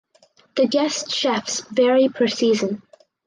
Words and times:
The 0.55 0.65
guest 0.67 1.11
chefs 1.11 1.61
vary 1.67 2.09
per 2.09 2.25
season. 2.25 2.81